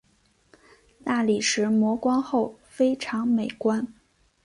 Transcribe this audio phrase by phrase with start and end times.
[1.03, 3.93] 大理石磨光后非常美观。